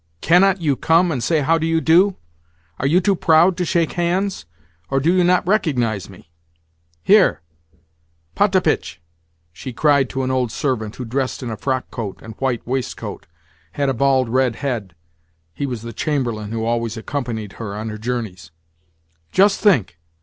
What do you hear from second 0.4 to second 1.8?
you come and say how do you